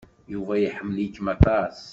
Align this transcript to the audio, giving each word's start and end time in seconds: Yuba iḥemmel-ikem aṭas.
Yuba 0.33 0.53
iḥemmel-ikem 0.57 1.25
aṭas. 1.35 1.79